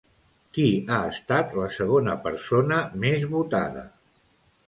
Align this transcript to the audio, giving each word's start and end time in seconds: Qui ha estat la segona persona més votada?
Qui 0.57 0.63
ha 0.93 1.01
estat 1.09 1.51
la 1.59 1.67
segona 1.75 2.15
persona 2.25 2.79
més 3.05 3.27
votada? 3.35 3.87